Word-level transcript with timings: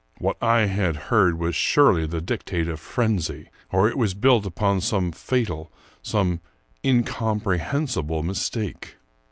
What 0.17 0.37
I 0.41 0.61
had 0.61 0.95
heard 0.95 1.37
was 1.37 1.55
surely 1.55 2.07
the 2.07 2.21
dictate 2.21 2.67
of 2.67 2.79
frenzy, 2.79 3.51
or 3.71 3.87
it 3.87 3.95
was 3.99 4.15
built 4.15 4.47
upon 4.47 4.81
some 4.81 5.11
fatal, 5.11 5.71
some 6.01 6.39
incomprehensible 6.83 8.23
mistake. 8.23 8.95